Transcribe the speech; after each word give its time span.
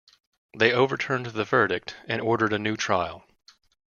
They 0.57 0.73
overturned 0.73 1.27
the 1.27 1.43
verdict 1.43 1.95
and 2.07 2.21
ordered 2.21 2.53
a 2.53 2.57
new 2.57 2.75
trial. 2.75 3.23